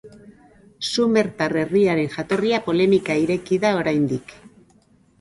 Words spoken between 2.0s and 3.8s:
jatorria polemika ireki da